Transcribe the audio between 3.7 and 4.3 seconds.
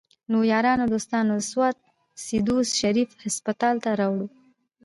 ته راوړو